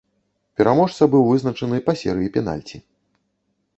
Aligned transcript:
Пераможца 0.61 1.03
быў 1.15 1.27
вызначаны 1.31 1.77
па 1.91 1.97
серыі 2.05 2.33
пенальці. 2.39 2.77